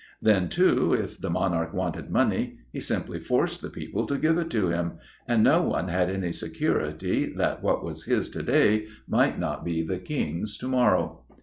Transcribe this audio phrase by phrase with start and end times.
[0.19, 4.49] Then, too, if the Monarch wanted money, he simply forced the people to give it
[4.49, 4.93] to him,
[5.27, 9.83] and no one had any security that what was his to day might not be
[9.83, 11.23] the King's to morrow.